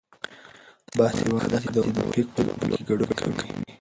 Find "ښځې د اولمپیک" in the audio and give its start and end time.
1.63-2.27